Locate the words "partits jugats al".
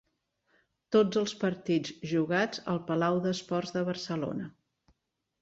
1.43-2.81